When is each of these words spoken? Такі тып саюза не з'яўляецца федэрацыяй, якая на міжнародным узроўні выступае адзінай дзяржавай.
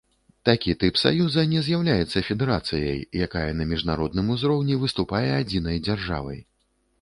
Такі 0.47 0.71
тып 0.83 0.95
саюза 1.01 1.43
не 1.51 1.59
з'яўляецца 1.67 2.23
федэрацыяй, 2.29 2.97
якая 3.27 3.45
на 3.59 3.69
міжнародным 3.75 4.33
узроўні 4.37 4.79
выступае 4.87 5.27
адзінай 5.43 5.77
дзяржавай. 5.91 6.43